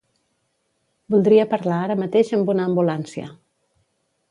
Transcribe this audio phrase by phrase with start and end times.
[1.15, 3.31] Voldria parlar ara mateix amb una ambulància.